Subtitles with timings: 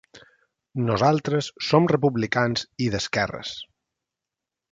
[0.85, 3.53] Nosaltres som republicans i d’esquerres.